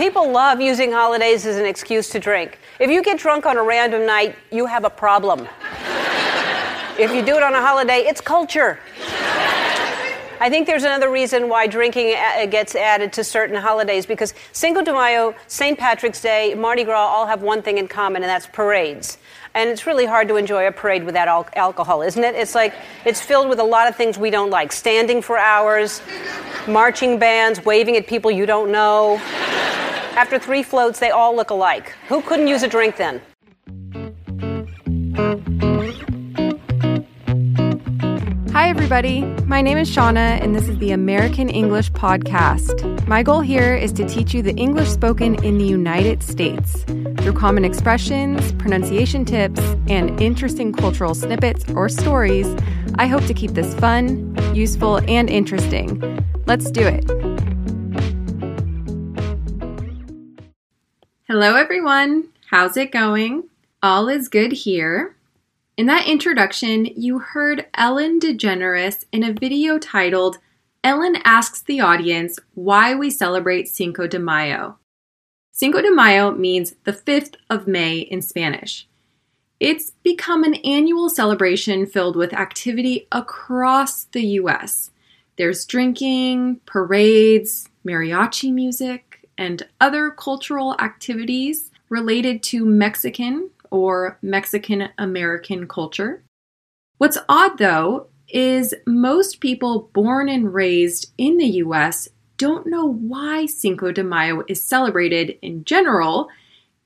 [0.00, 2.58] People love using holidays as an excuse to drink.
[2.78, 5.40] If you get drunk on a random night, you have a problem.
[6.98, 8.78] if you do it on a holiday, it's culture.
[10.40, 14.32] I think there's another reason why drinking uh, uh, gets added to certain holidays because
[14.52, 15.78] Cinco de Mayo, St.
[15.78, 19.18] Patrick's Day, Mardi Gras all have one thing in common, and that's parades.
[19.52, 22.34] And it's really hard to enjoy a parade without al- alcohol, isn't it?
[22.36, 22.72] It's like
[23.04, 26.00] it's filled with a lot of things we don't like standing for hours,
[26.66, 29.20] marching bands, waving at people you don't know.
[30.12, 31.94] After three floats, they all look alike.
[32.08, 33.20] Who couldn't use a drink then?
[38.52, 39.22] Hi, everybody.
[39.46, 43.06] My name is Shana, and this is the American English Podcast.
[43.06, 47.34] My goal here is to teach you the English spoken in the United States through
[47.34, 52.48] common expressions, pronunciation tips, and interesting cultural snippets or stories.
[52.96, 56.24] I hope to keep this fun, useful, and interesting.
[56.46, 57.08] Let's do it.
[61.30, 62.26] Hello, everyone.
[62.50, 63.44] How's it going?
[63.84, 65.14] All is good here.
[65.76, 70.38] In that introduction, you heard Ellen DeGeneres in a video titled
[70.82, 74.78] Ellen Asks the Audience Why We Celebrate Cinco de Mayo.
[75.52, 78.88] Cinco de Mayo means the 5th of May in Spanish.
[79.60, 84.90] It's become an annual celebration filled with activity across the US.
[85.38, 89.09] There's drinking, parades, mariachi music,
[89.40, 96.22] and other cultural activities related to Mexican or Mexican American culture.
[96.98, 103.46] What's odd though is most people born and raised in the US don't know why
[103.46, 106.28] Cinco de Mayo is celebrated in general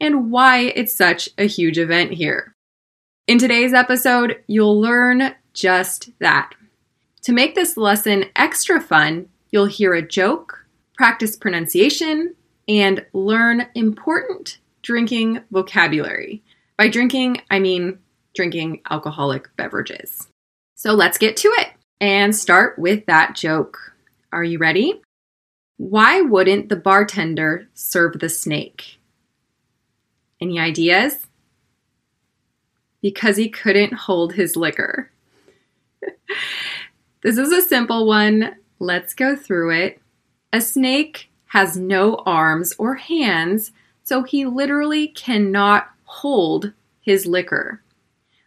[0.00, 2.52] and why it's such a huge event here.
[3.26, 6.54] In today's episode, you'll learn just that.
[7.22, 10.66] To make this lesson extra fun, you'll hear a joke,
[10.96, 12.34] practice pronunciation,
[12.68, 16.42] and learn important drinking vocabulary.
[16.76, 17.98] By drinking, I mean
[18.34, 20.28] drinking alcoholic beverages.
[20.74, 21.68] So let's get to it
[22.00, 23.94] and start with that joke.
[24.32, 25.00] Are you ready?
[25.76, 28.98] Why wouldn't the bartender serve the snake?
[30.40, 31.26] Any ideas?
[33.00, 35.10] Because he couldn't hold his liquor.
[37.22, 38.56] this is a simple one.
[38.78, 40.00] Let's go through it.
[40.52, 43.70] A snake has no arms or hands,
[44.02, 47.80] so he literally cannot hold his liquor.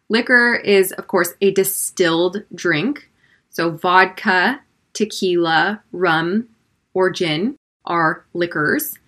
[0.10, 3.10] Liquor is, of course, a distilled drink.
[3.50, 4.60] So, vodka,
[4.92, 6.50] tequila, rum,
[6.94, 9.00] or gin are liquors.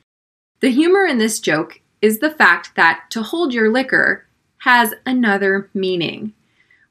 [0.62, 4.26] The humor in this joke is the fact that to hold your liquor
[4.60, 6.32] has another meaning.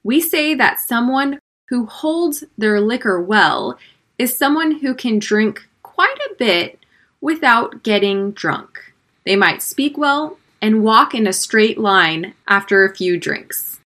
[0.05, 1.39] We say that someone
[1.71, 3.79] who holds their liquor well
[4.19, 6.78] is someone who can drink quite a bit
[7.21, 8.93] without getting drunk.
[9.25, 13.81] They might speak well and walk in a straight line after a few drinks.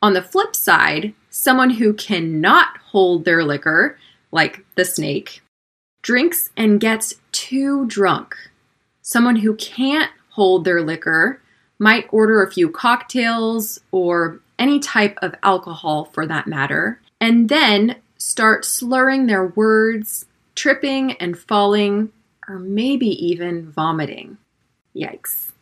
[0.00, 3.98] On the flip side, someone who cannot hold their liquor,
[4.30, 5.42] like the snake,
[6.02, 8.34] drinks and gets too drunk.
[9.02, 11.40] Someone who can't hold their liquor
[11.78, 17.96] might order a few cocktails or any type of alcohol for that matter, and then
[18.18, 22.10] start slurring their words, tripping and falling,
[22.48, 24.38] or maybe even vomiting.
[24.94, 25.52] Yikes.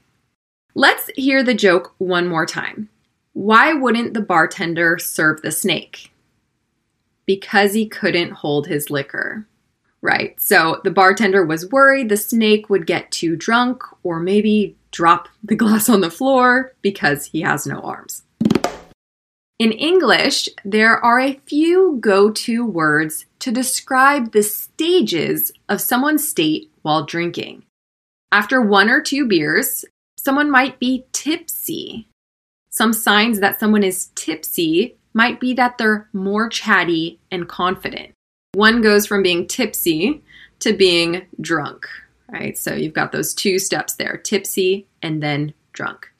[0.74, 2.88] Let's hear the joke one more time.
[3.32, 6.12] Why wouldn't the bartender serve the snake?
[7.24, 9.46] Because he couldn't hold his liquor.
[10.02, 15.28] Right, so the bartender was worried the snake would get too drunk or maybe drop
[15.42, 18.22] the glass on the floor because he has no arms.
[19.58, 26.28] In English, there are a few go to words to describe the stages of someone's
[26.28, 27.64] state while drinking.
[28.30, 29.86] After one or two beers,
[30.18, 32.06] someone might be tipsy.
[32.68, 38.12] Some signs that someone is tipsy might be that they're more chatty and confident.
[38.52, 40.22] One goes from being tipsy
[40.58, 41.86] to being drunk,
[42.28, 42.58] right?
[42.58, 46.10] So you've got those two steps there tipsy and then drunk.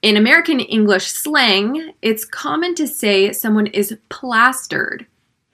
[0.00, 5.06] In American English slang, it's common to say someone is plastered,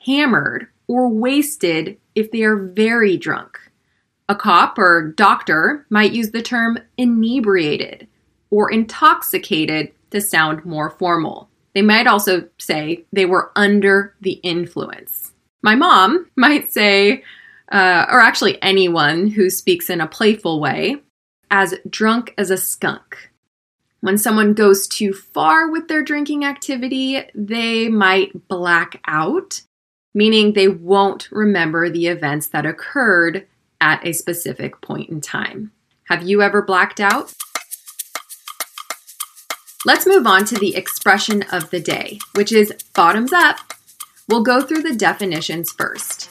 [0.04, 3.58] hammered, or wasted if they are very drunk.
[4.28, 8.06] A cop or doctor might use the term inebriated
[8.50, 11.48] or intoxicated to sound more formal.
[11.74, 15.32] They might also say they were under the influence.
[15.62, 17.24] My mom might say,
[17.72, 20.96] uh, or actually anyone who speaks in a playful way,
[21.50, 23.30] as drunk as a skunk.
[24.04, 29.62] When someone goes too far with their drinking activity, they might black out,
[30.12, 33.46] meaning they won't remember the events that occurred
[33.80, 35.72] at a specific point in time.
[36.10, 37.32] Have you ever blacked out?
[39.86, 43.56] Let's move on to the expression of the day, which is bottoms up.
[44.28, 46.28] We'll go through the definitions first.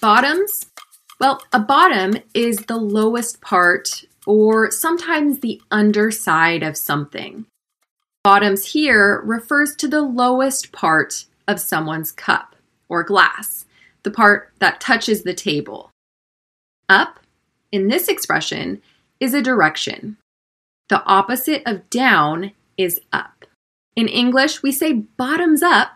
[0.00, 0.66] Bottoms,
[1.20, 7.46] well, a bottom is the lowest part or sometimes the underside of something.
[8.24, 12.56] Bottoms here refers to the lowest part of someone's cup
[12.88, 13.66] or glass,
[14.02, 15.90] the part that touches the table.
[16.88, 17.20] Up,
[17.70, 18.82] in this expression,
[19.20, 20.16] is a direction.
[20.88, 23.44] The opposite of down is up.
[23.94, 25.92] In English, we say bottoms up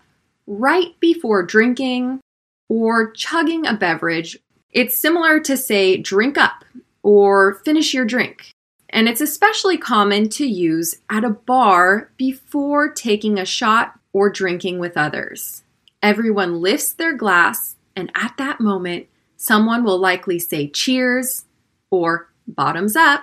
[0.47, 2.21] right before drinking
[2.69, 4.39] or chugging a beverage.
[4.71, 6.65] It's similar to say drink up
[7.03, 8.51] or finish your drink.
[8.89, 14.79] And it's especially common to use at a bar before taking a shot or drinking
[14.79, 15.63] with others.
[16.03, 19.07] Everyone lifts their glass, and at that moment,
[19.37, 21.45] someone will likely say cheers
[21.91, 23.23] or bottoms up.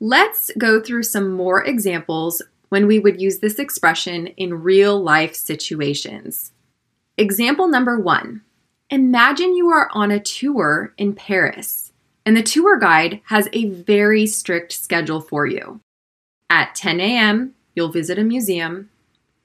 [0.00, 5.34] Let's go through some more examples when we would use this expression in real life
[5.34, 6.52] situations.
[7.16, 8.42] Example number one
[8.90, 11.87] Imagine you are on a tour in Paris,
[12.24, 15.80] and the tour guide has a very strict schedule for you.
[16.50, 18.90] At 10 a.m., you'll visit a museum.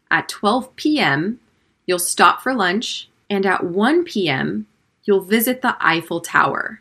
[0.09, 1.39] At 12 p.m.,
[1.85, 3.09] you'll stop for lunch.
[3.29, 4.67] And at 1 p.m.,
[5.05, 6.79] you'll visit the Eiffel Tower.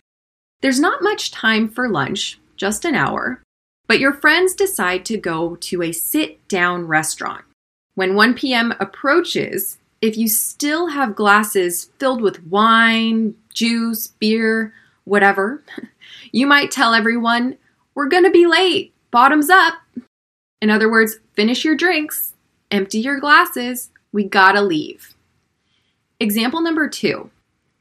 [0.60, 3.42] There's not much time for lunch, just an hour,
[3.88, 7.44] but your friends decide to go to a sit down restaurant.
[7.94, 8.72] When 1 p.m.
[8.80, 14.72] approaches, if you still have glasses filled with wine, juice, beer,
[15.04, 15.62] whatever,
[16.32, 17.56] you might tell everyone,
[17.94, 19.74] We're to be late, bottoms up.
[20.60, 22.34] In other words, finish your drinks,
[22.70, 25.14] empty your glasses, we gotta leave.
[26.20, 27.30] Example number two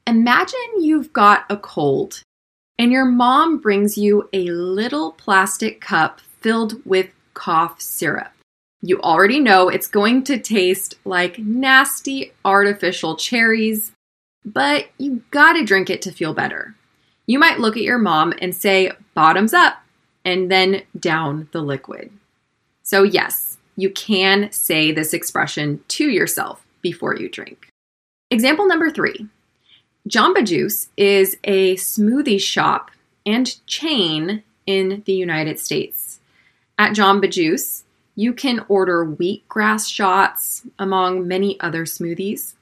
[0.06, 2.22] Imagine you've got a cold
[2.78, 8.32] and your mom brings you a little plastic cup filled with cough syrup.
[8.80, 13.92] You already know it's going to taste like nasty artificial cherries,
[14.44, 16.74] but you gotta drink it to feel better.
[17.32, 19.82] You might look at your mom and say, bottoms up,
[20.22, 22.10] and then down the liquid.
[22.82, 27.68] So, yes, you can say this expression to yourself before you drink.
[28.30, 29.28] Example number three
[30.06, 32.90] Jamba Juice is a smoothie shop
[33.24, 36.20] and chain in the United States.
[36.78, 37.84] At Jamba Juice,
[38.14, 42.52] you can order wheatgrass shots among many other smoothies.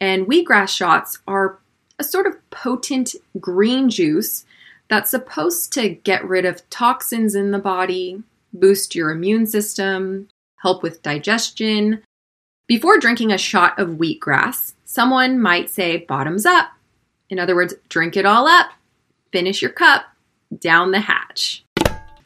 [0.00, 1.60] And wheatgrass shots are
[1.98, 4.44] a sort of potent green juice
[4.88, 8.22] that's supposed to get rid of toxins in the body,
[8.52, 12.02] boost your immune system, help with digestion.
[12.66, 16.70] Before drinking a shot of wheatgrass, someone might say bottoms up
[17.30, 18.70] in other words, drink it all up,
[19.32, 20.06] finish your cup,
[20.58, 21.64] down the hatch.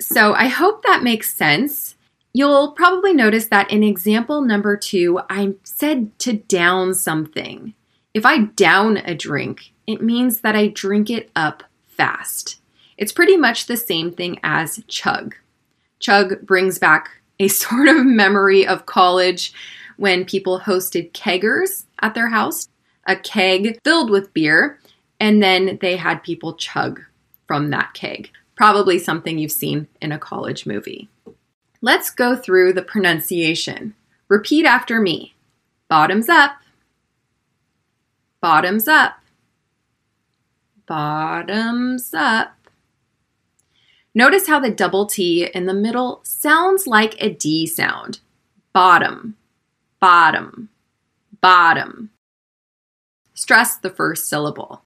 [0.00, 1.96] So I hope that makes sense.
[2.32, 7.74] You'll probably notice that in example number two, I said to down something.
[8.14, 12.60] If I down a drink, it means that I drink it up fast.
[12.98, 15.34] It's pretty much the same thing as chug.
[15.98, 19.52] Chug brings back a sort of memory of college
[19.96, 22.68] when people hosted keggers at their house,
[23.06, 24.78] a keg filled with beer,
[25.18, 27.00] and then they had people chug
[27.46, 28.30] from that keg.
[28.56, 31.08] Probably something you've seen in a college movie.
[31.80, 33.94] Let's go through the pronunciation.
[34.28, 35.34] Repeat after me
[35.88, 36.61] bottoms up,
[38.42, 39.14] bottoms up,
[40.86, 42.58] bottoms up.
[44.14, 48.20] Notice how the double T in the middle sounds like a D sound.
[48.74, 49.36] Bottom,
[50.00, 50.68] bottom,
[51.40, 52.10] bottom.
[53.32, 54.82] Stress the first syllable.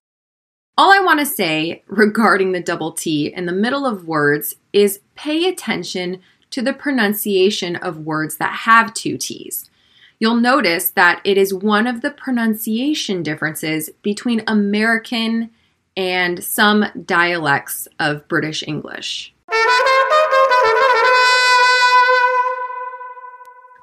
[0.78, 5.00] All I want to say regarding the double T in the middle of words is
[5.14, 6.20] pay attention
[6.50, 9.70] to the pronunciation of words that have two T's.
[10.18, 15.50] You'll notice that it is one of the pronunciation differences between American
[15.96, 19.34] and some dialects of British English.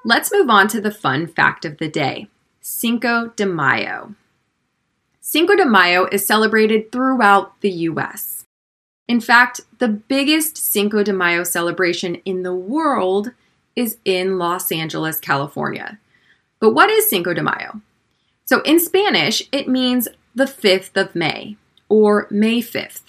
[0.05, 2.27] Let's move on to the fun fact of the day
[2.61, 4.15] Cinco de Mayo.
[5.21, 8.45] Cinco de Mayo is celebrated throughout the US.
[9.07, 13.31] In fact, the biggest Cinco de Mayo celebration in the world
[13.75, 15.99] is in Los Angeles, California.
[16.63, 17.81] But what is Cinco de Mayo?
[18.45, 21.57] So in Spanish, it means the 5th of May
[21.89, 23.01] or May 5th.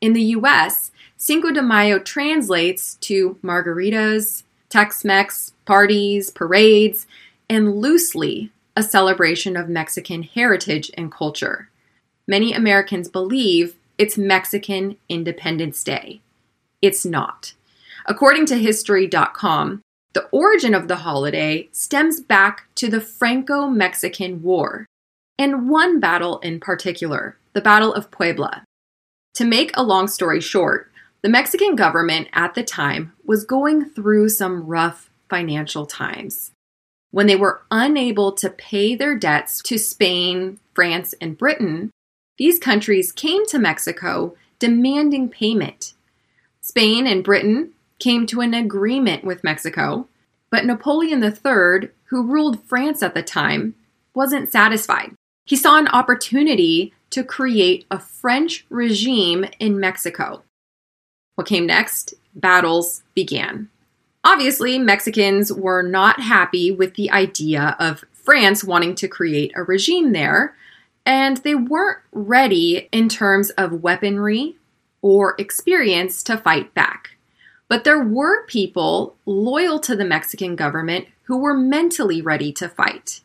[0.00, 7.06] In the US, Cinco de Mayo translates to margaritas, Tex Mex, parties, parades,
[7.48, 11.70] and loosely a celebration of Mexican heritage and culture.
[12.26, 16.20] Many Americans believe it's Mexican Independence Day.
[16.82, 17.54] it's not.
[18.06, 24.86] According to History.com, the origin of the holiday stems back to the Franco Mexican War,
[25.38, 28.64] and one battle in particular, the Battle of Puebla.
[29.34, 30.90] To make a long story short,
[31.22, 36.52] the Mexican government at the time was going through some rough financial times.
[37.10, 41.90] When they were unable to pay their debts to Spain, France, and Britain,
[42.36, 45.94] these countries came to Mexico demanding payment.
[46.60, 50.08] Spain and Britain came to an agreement with Mexico,
[50.50, 53.74] but Napoleon III, who ruled France at the time,
[54.14, 55.14] wasn't satisfied.
[55.44, 60.42] He saw an opportunity to create a French regime in Mexico.
[61.36, 62.14] What came next?
[62.34, 63.68] Battles began.
[64.24, 70.12] Obviously, Mexicans were not happy with the idea of France wanting to create a regime
[70.12, 70.56] there,
[71.06, 74.56] and they weren't ready in terms of weaponry
[75.00, 77.16] or experience to fight back.
[77.68, 83.20] But there were people loyal to the Mexican government who were mentally ready to fight.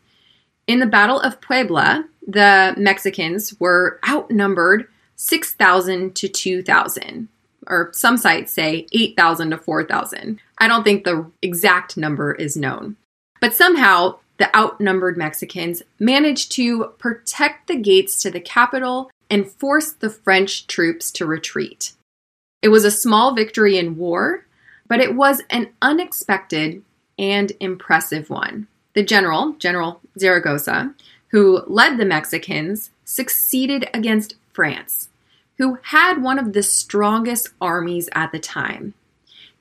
[0.68, 7.30] In the Battle of Puebla, the Mexicans were outnumbered 6,000 to 2,000,
[7.68, 10.40] or some sites say 8,000 to 4,000.
[10.58, 12.98] I don't think the exact number is known.
[13.40, 19.92] But somehow, the outnumbered Mexicans managed to protect the gates to the capital and force
[19.92, 21.94] the French troops to retreat.
[22.64, 24.46] It was a small victory in war,
[24.88, 26.82] but it was an unexpected
[27.20, 28.68] and impressive one.
[28.94, 30.96] The general, General Zaragoza,
[31.28, 35.10] who led the Mexicans, succeeded against France,
[35.58, 38.94] who had one of the strongest armies at the time.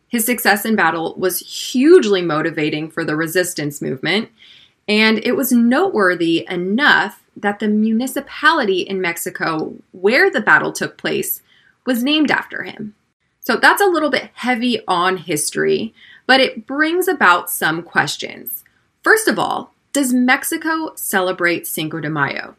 [0.07, 4.31] His success in battle was hugely motivating for the resistance movement,
[4.87, 11.43] and it was noteworthy enough that the municipality in Mexico where the battle took place
[11.87, 12.95] was named after him.
[13.41, 15.93] So that's a little bit heavy on history,
[16.27, 18.63] but it brings about some questions.
[19.03, 22.57] First of all, does Mexico celebrate Cinco de Mayo?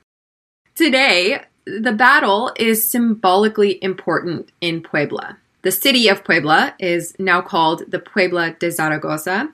[0.76, 5.38] Today, the battle is symbolically important in Puebla.
[5.62, 9.50] The city of Puebla is now called the Puebla de Zaragoza,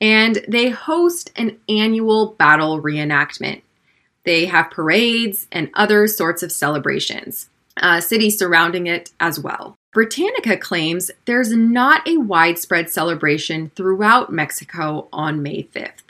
[0.00, 3.60] and they host an annual battle reenactment.
[4.24, 9.76] They have parades and other sorts of celebrations, uh, cities surrounding it as well.
[9.92, 16.02] Britannica claims there's not a widespread celebration throughout Mexico on May 5th.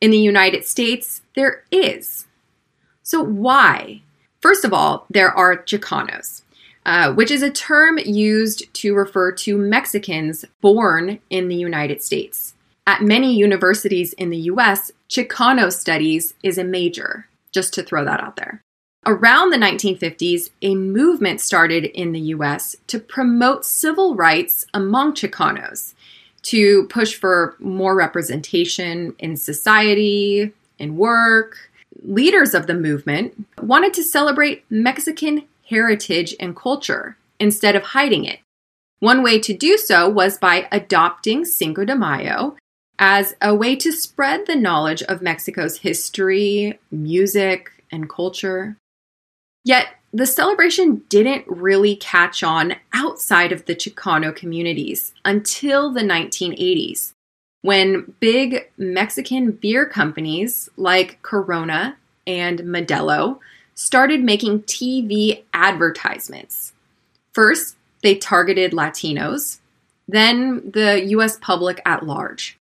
[0.00, 2.26] In the United States, there is.
[3.02, 4.02] So, why?
[4.40, 6.42] First of all, there are Chicanos,
[6.86, 12.54] uh, which is a term used to refer to Mexicans born in the United States.
[12.86, 18.20] At many universities in the US, Chicano studies is a major, just to throw that
[18.20, 18.62] out there.
[19.06, 25.94] Around the 1950s, a movement started in the US to promote civil rights among Chicanos,
[26.42, 31.70] to push for more representation in society, in work.
[32.02, 38.40] Leaders of the movement wanted to celebrate Mexican heritage and culture instead of hiding it.
[38.98, 42.56] One way to do so was by adopting Cinco de Mayo
[42.98, 48.76] as a way to spread the knowledge of Mexico's history, music, and culture.
[49.64, 57.12] Yet, the celebration didn't really catch on outside of the Chicano communities until the 1980s,
[57.62, 63.38] when big Mexican beer companies like Corona and Modelo
[63.74, 66.72] started making TV advertisements.
[67.32, 69.60] First, they targeted Latinos,
[70.08, 72.56] then the US public at large.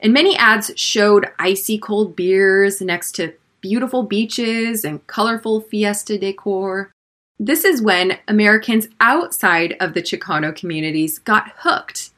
[0.00, 6.92] And many ads showed icy cold beers next to beautiful beaches and colorful fiesta decor.
[7.38, 12.10] This is when Americans outside of the Chicano communities got hooked.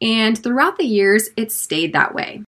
[0.00, 2.42] And throughout the years, it stayed that way.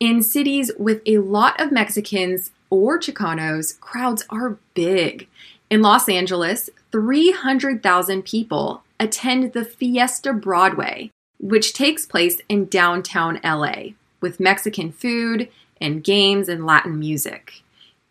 [0.00, 5.28] In cities with a lot of Mexicans or Chicanos, crowds are big.
[5.70, 13.90] In Los Angeles, 300,000 people attend the Fiesta Broadway, which takes place in downtown LA
[14.20, 15.48] with Mexican food
[15.80, 17.61] and games and Latin music.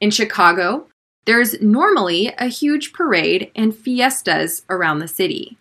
[0.01, 0.88] In Chicago,
[1.25, 5.58] there's normally a huge parade and fiestas around the city.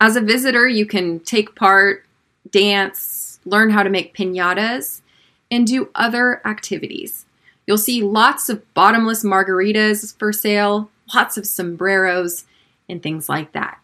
[0.00, 2.06] As a visitor, you can take part,
[2.50, 5.02] dance, learn how to make pinatas,
[5.50, 7.26] and do other activities.
[7.66, 12.46] You'll see lots of bottomless margaritas for sale, lots of sombreros,
[12.88, 13.78] and things like that.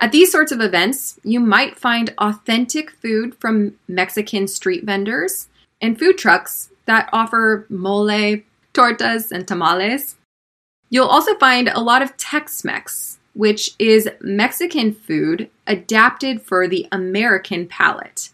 [0.00, 5.48] At these sorts of events, you might find authentic food from Mexican street vendors
[5.80, 8.42] and food trucks that offer mole,
[8.74, 10.16] tortas, and tamales.
[10.90, 16.86] You'll also find a lot of Tex Mex, which is Mexican food adapted for the
[16.92, 18.30] American palate.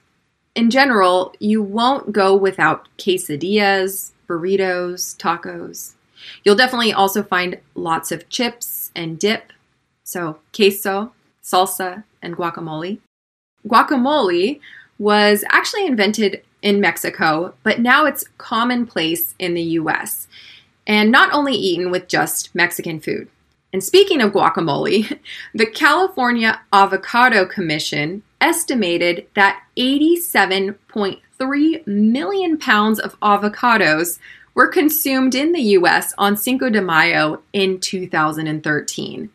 [0.54, 5.94] In general, you won't go without quesadillas, burritos, tacos.
[6.44, 9.52] You'll definitely also find lots of chips and dip,
[10.04, 12.98] so queso, salsa, and guacamole.
[13.66, 14.60] Guacamole
[14.98, 20.26] was actually invented in Mexico, but now it's commonplace in the US,
[20.86, 23.28] and not only eaten with just Mexican food.
[23.72, 25.18] And speaking of guacamole,
[25.54, 34.18] the California Avocado Commission estimated that 87.3 million pounds of avocados
[34.54, 39.30] were consumed in the US on Cinco de Mayo in 2013,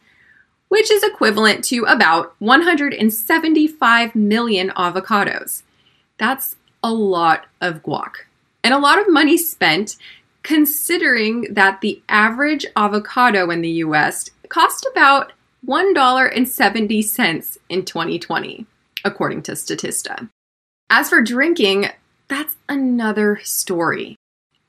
[0.67, 5.63] which is equivalent to about 175 million avocados.
[6.17, 8.11] That's a lot of guac
[8.63, 9.97] and a lot of money spent
[10.43, 15.33] considering that the average avocado in the US cost about
[15.65, 18.65] $1.70 in 2020,
[19.03, 20.29] according to Statista.
[20.91, 21.87] As for drinking,
[22.27, 24.15] that's another story.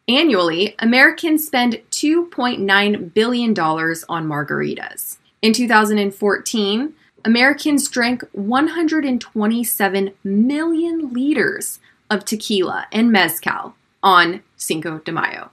[0.08, 5.18] Annually, Americans spend $2.9 billion on margaritas.
[5.42, 6.94] In 2014,
[7.26, 11.78] Americans drank 127 million liters
[12.10, 15.50] of tequila and mezcal on Cinco de Mayo.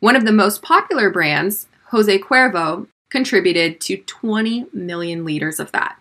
[0.00, 5.96] One of the most popular brands, Jose Cuervo, contributed to 20 million liters of that.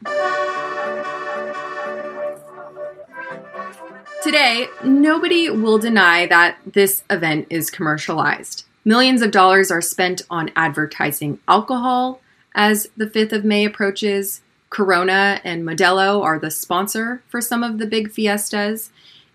[4.24, 8.66] Today, nobody will deny that this event is commercialized.
[8.86, 12.22] Millions of dollars are spent on advertising alcohol
[12.56, 14.42] as the 5th of May approaches.
[14.70, 18.90] Corona and Modelo are the sponsor for some of the big fiestas.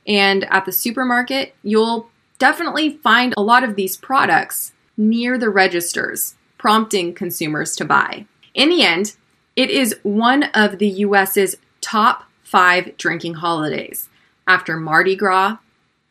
[0.06, 2.08] And at the supermarket, you'll
[2.38, 8.26] definitely find a lot of these products near the registers, prompting consumers to buy.
[8.54, 9.16] In the end,
[9.56, 14.08] it is one of the US's top five drinking holidays
[14.46, 15.58] after Mardi Gras,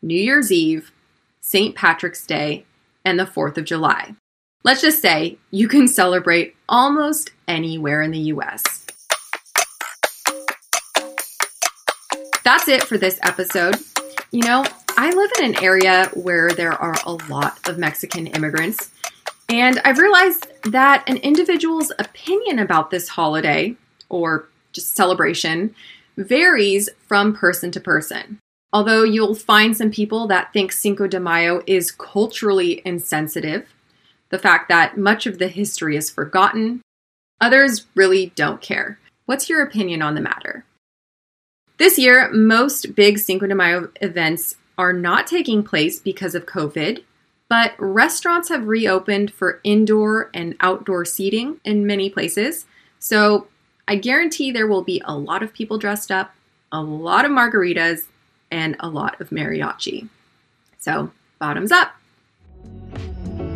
[0.02, 0.92] New Year's Eve,
[1.40, 1.74] St.
[1.74, 2.64] Patrick's Day,
[3.04, 4.14] and the 4th of July.
[4.64, 8.62] Let's just say you can celebrate almost anywhere in the US.
[12.44, 13.76] That's it for this episode.
[14.36, 14.66] You know,
[14.98, 18.90] I live in an area where there are a lot of Mexican immigrants,
[19.48, 23.76] and I've realized that an individual's opinion about this holiday,
[24.10, 25.74] or just celebration,
[26.18, 28.38] varies from person to person.
[28.74, 33.66] Although you'll find some people that think Cinco de Mayo is culturally insensitive,
[34.28, 36.82] the fact that much of the history is forgotten,
[37.40, 38.98] others really don't care.
[39.24, 40.66] What's your opinion on the matter?
[41.78, 47.02] This year, most big Cinco de Mayo events are not taking place because of COVID,
[47.48, 52.64] but restaurants have reopened for indoor and outdoor seating in many places.
[52.98, 53.48] So
[53.86, 56.34] I guarantee there will be a lot of people dressed up,
[56.72, 58.06] a lot of margaritas,
[58.50, 60.08] and a lot of mariachi.
[60.78, 61.92] So, bottoms up.